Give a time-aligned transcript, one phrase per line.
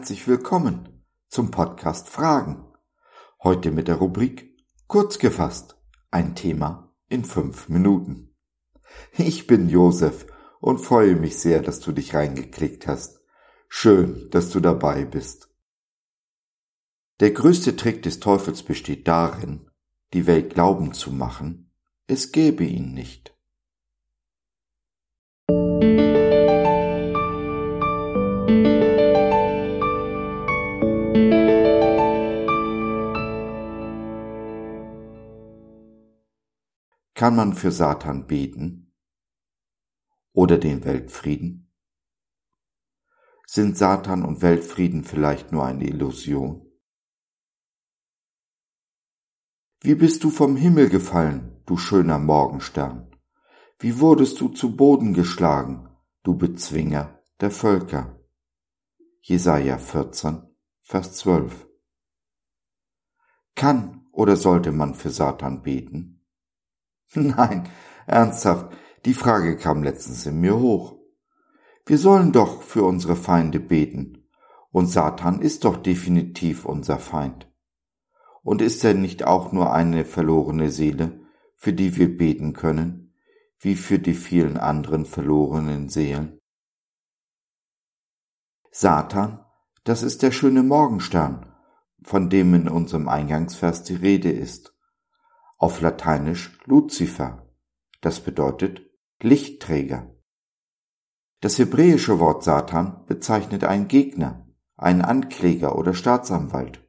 [0.00, 2.64] herzlich willkommen zum Podcast Fragen.
[3.42, 4.56] Heute mit der Rubrik
[4.86, 5.76] Kurz gefasst,
[6.10, 8.34] ein Thema in fünf Minuten.
[9.18, 10.26] Ich bin Josef
[10.58, 13.20] und freue mich sehr, dass du dich reingeklickt hast.
[13.68, 15.54] Schön, dass du dabei bist.
[17.20, 19.70] Der größte Trick des Teufels besteht darin,
[20.14, 21.74] die Welt glauben zu machen,
[22.06, 23.29] es gäbe ihn nicht.
[37.20, 38.94] Kann man für Satan beten?
[40.32, 41.70] Oder den Weltfrieden?
[43.46, 46.66] Sind Satan und Weltfrieden vielleicht nur eine Illusion?
[49.82, 53.14] Wie bist du vom Himmel gefallen, du schöner Morgenstern?
[53.78, 55.90] Wie wurdest du zu Boden geschlagen,
[56.22, 58.18] du Bezwinger der Völker?
[59.20, 60.40] Jesaja 14,
[60.80, 61.68] Vers 12.
[63.54, 66.19] Kann oder sollte man für Satan beten?
[67.14, 67.68] Nein,
[68.06, 68.72] ernsthaft,
[69.04, 70.96] die Frage kam letztens in mir hoch.
[71.84, 74.28] Wir sollen doch für unsere Feinde beten,
[74.70, 77.50] und Satan ist doch definitiv unser Feind.
[78.42, 81.20] Und ist er nicht auch nur eine verlorene Seele,
[81.56, 83.12] für die wir beten können,
[83.58, 86.38] wie für die vielen anderen verlorenen Seelen?
[88.70, 89.44] Satan,
[89.82, 91.52] das ist der schöne Morgenstern,
[92.04, 94.72] von dem in unserem Eingangsvers die Rede ist
[95.60, 97.46] auf Lateinisch Lucifer,
[98.00, 98.80] das bedeutet
[99.20, 100.10] Lichtträger.
[101.42, 106.82] Das hebräische Wort Satan bezeichnet einen Gegner, einen Ankläger oder Staatsanwalt.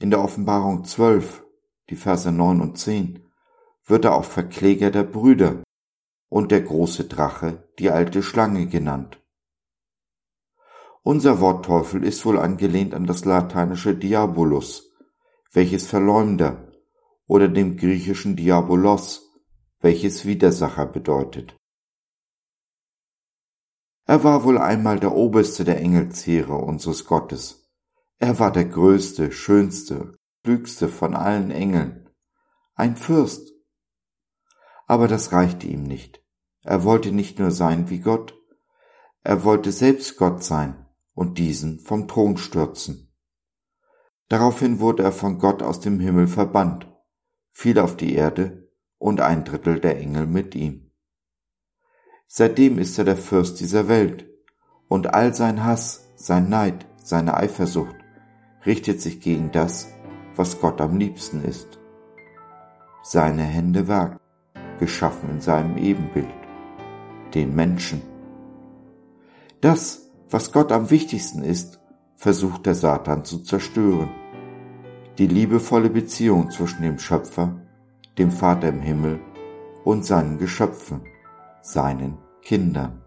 [0.00, 1.44] In der Offenbarung 12,
[1.90, 3.24] die Verse 9 und 10,
[3.84, 5.62] wird er auch Verkläger der Brüder
[6.28, 9.24] und der große Drache, die alte Schlange genannt.
[11.04, 14.90] Unser Wort Teufel ist wohl angelehnt an das lateinische Diabolus,
[15.52, 16.67] welches Verleumder
[17.28, 19.30] oder dem griechischen Diabolos,
[19.80, 21.54] welches Widersacher bedeutet.
[24.06, 27.70] Er war wohl einmal der oberste der Engelsheere unseres Gottes.
[28.18, 32.08] Er war der größte, schönste, klügste von allen Engeln,
[32.74, 33.52] ein Fürst.
[34.86, 36.24] Aber das reichte ihm nicht.
[36.62, 38.34] Er wollte nicht nur sein wie Gott,
[39.22, 43.12] er wollte selbst Gott sein und diesen vom Thron stürzen.
[44.28, 46.87] Daraufhin wurde er von Gott aus dem Himmel verbannt
[47.58, 50.92] fiel auf die Erde und ein Drittel der Engel mit ihm.
[52.28, 54.26] Seitdem ist er der Fürst dieser Welt,
[54.86, 57.96] und all sein Hass, sein Neid, seine Eifersucht
[58.64, 59.88] richtet sich gegen das,
[60.36, 61.80] was Gott am liebsten ist.
[63.02, 64.20] Seine Hände Werk,
[64.78, 66.28] geschaffen in seinem Ebenbild,
[67.34, 68.02] den Menschen.
[69.60, 71.80] Das, was Gott am wichtigsten ist,
[72.14, 74.10] versucht der Satan zu zerstören
[75.18, 77.60] die liebevolle Beziehung zwischen dem Schöpfer,
[78.18, 79.18] dem Vater im Himmel
[79.84, 81.00] und seinen Geschöpfen,
[81.60, 83.02] seinen Kindern.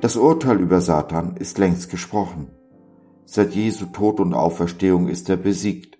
[0.00, 2.48] Das Urteil über Satan ist längst gesprochen.
[3.26, 5.98] Seit Jesu Tod und Auferstehung ist er besiegt.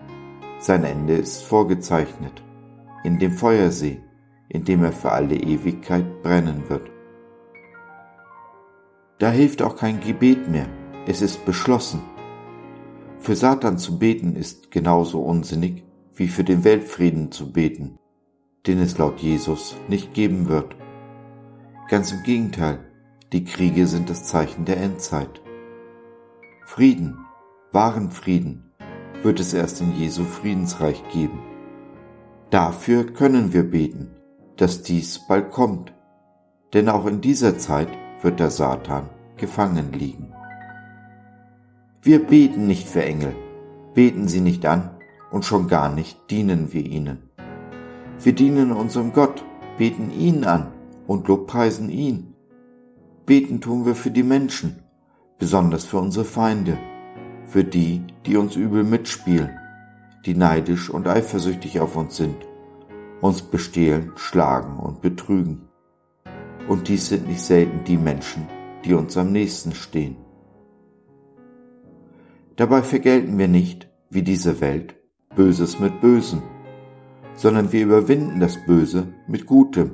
[0.59, 2.43] Sein Ende ist vorgezeichnet.
[3.05, 4.01] In dem Feuersee,
[4.49, 6.89] in dem er für alle Ewigkeit brennen wird.
[9.19, 10.67] Da hilft auch kein Gebet mehr.
[11.07, 12.01] Es ist beschlossen.
[13.21, 15.85] Für Satan zu beten ist genauso unsinnig
[16.15, 17.99] wie für den Weltfrieden zu beten,
[18.67, 20.77] den es laut Jesus nicht geben wird.
[21.89, 22.79] Ganz im Gegenteil,
[23.33, 25.43] die Kriege sind das Zeichen der Endzeit.
[26.65, 27.19] Frieden,
[27.73, 28.73] wahren Frieden,
[29.23, 31.41] wird es erst in Jesu Friedensreich geben.
[32.51, 34.11] Dafür können wir beten,
[34.57, 35.93] dass dies bald kommt,
[36.73, 37.89] denn auch in dieser Zeit
[38.23, 40.33] wird der Satan gefangen liegen.
[42.01, 43.35] Wir beten nicht für Engel,
[43.93, 44.91] beten sie nicht an
[45.33, 47.29] und schon gar nicht dienen wir ihnen.
[48.23, 49.45] Wir dienen unserem Gott,
[49.79, 50.73] beten ihn an
[51.09, 52.35] und lobpreisen ihn.
[53.27, 54.85] Beten tun wir für die Menschen,
[55.41, 56.79] besonders für unsere Feinde,
[57.47, 59.51] für die, die uns übel mitspielen,
[60.25, 62.37] die neidisch und eifersüchtig auf uns sind,
[63.21, 65.69] uns bestehlen, schlagen und betrügen.
[66.69, 68.47] Und dies sind nicht selten die Menschen,
[68.85, 70.17] die uns am nächsten stehen.
[72.59, 74.97] Dabei vergelten wir nicht, wie diese Welt,
[75.37, 76.43] Böses mit Bösem,
[77.37, 79.93] sondern wir überwinden das Böse mit Gutem.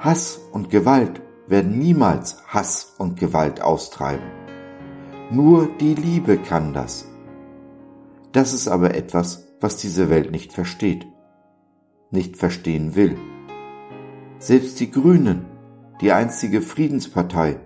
[0.00, 4.26] Hass und Gewalt werden niemals Hass und Gewalt austreiben.
[5.30, 7.08] Nur die Liebe kann das.
[8.32, 11.06] Das ist aber etwas, was diese Welt nicht versteht,
[12.10, 13.16] nicht verstehen will.
[14.40, 15.44] Selbst die Grünen,
[16.00, 17.60] die einstige Friedenspartei,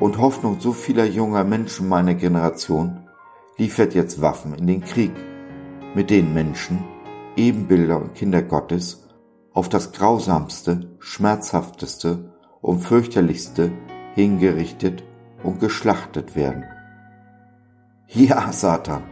[0.00, 3.04] und Hoffnung so vieler junger Menschen meiner Generation
[3.58, 5.12] liefert jetzt Waffen in den Krieg,
[5.94, 6.82] mit denen Menschen,
[7.36, 9.08] Ebenbilder und Kinder Gottes,
[9.52, 13.72] auf das grausamste, schmerzhafteste und fürchterlichste
[14.14, 15.02] hingerichtet
[15.42, 16.64] und geschlachtet werden.
[18.06, 19.02] Ja, Satan,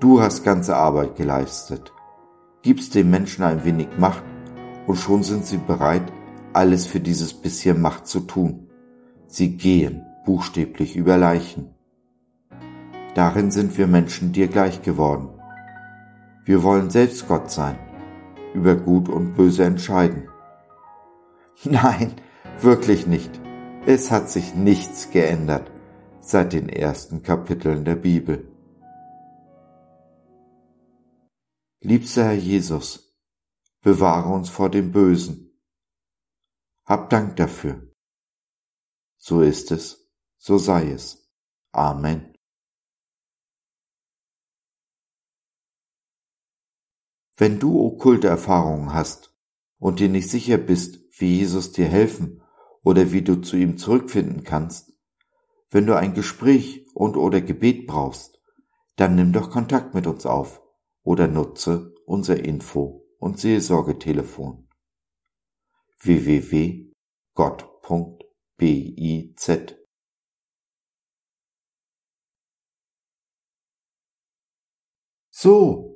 [0.00, 1.92] du hast ganze Arbeit geleistet.
[2.62, 4.24] Gibst den Menschen ein wenig Macht
[4.86, 6.12] und schon sind sie bereit,
[6.52, 8.70] alles für dieses bisschen Macht zu tun.
[9.26, 11.75] Sie gehen buchstäblich über Leichen.
[13.16, 15.30] Darin sind wir Menschen dir gleich geworden.
[16.44, 17.78] Wir wollen selbst Gott sein,
[18.52, 20.28] über Gut und Böse entscheiden.
[21.64, 22.14] Nein,
[22.60, 23.30] wirklich nicht.
[23.86, 25.70] Es hat sich nichts geändert
[26.20, 28.52] seit den ersten Kapiteln der Bibel.
[31.80, 33.16] Liebster Herr Jesus,
[33.80, 35.58] bewahre uns vor dem Bösen.
[36.84, 37.80] Hab Dank dafür.
[39.16, 41.32] So ist es, so sei es.
[41.72, 42.35] Amen.
[47.36, 49.34] Wenn du okkulte Erfahrungen hast
[49.78, 52.42] und dir nicht sicher bist, wie Jesus dir helfen
[52.82, 54.92] oder wie du zu ihm zurückfinden kannst,
[55.70, 58.40] wenn du ein Gespräch und oder Gebet brauchst,
[58.96, 60.62] dann nimm doch Kontakt mit uns auf
[61.02, 64.68] oder nutze unser Info- und Seelsorgetelefon
[65.98, 66.94] www.gott.biz.
[75.30, 75.95] So,